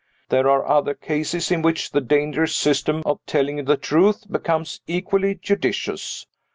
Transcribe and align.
There 0.29 0.49
are 0.49 0.65
other 0.65 0.95
cases 0.95 1.51
in 1.51 1.61
which 1.61 1.91
the 1.91 2.01
dangerous 2.01 2.55
system 2.55 3.03
of 3.05 3.19
telling 3.27 3.63
the 3.65 3.77
truth 3.77 4.23
becomes 4.31 4.81
equally 4.87 5.35
judicious. 5.35 6.25